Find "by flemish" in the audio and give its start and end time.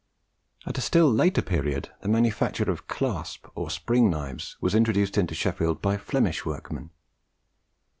5.79-6.43